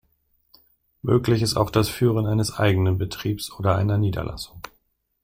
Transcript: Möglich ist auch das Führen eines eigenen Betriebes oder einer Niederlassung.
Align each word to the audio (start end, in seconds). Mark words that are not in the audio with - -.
Möglich 1.03 1.43
ist 1.43 1.55
auch 1.57 1.69
das 1.69 1.87
Führen 1.87 2.25
eines 2.25 2.57
eigenen 2.57 2.97
Betriebes 2.97 3.51
oder 3.51 3.75
einer 3.75 3.99
Niederlassung. 3.99 4.59